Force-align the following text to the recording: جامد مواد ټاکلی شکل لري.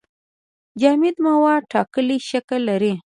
جامد 0.81 1.15
مواد 1.25 1.61
ټاکلی 1.73 2.17
شکل 2.29 2.59
لري. 2.69 2.93